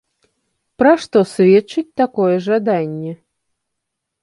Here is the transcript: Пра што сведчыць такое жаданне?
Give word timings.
Пра 0.81 0.93
што 1.03 1.17
сведчыць 1.33 1.95
такое 2.03 2.33
жаданне? 2.49 3.13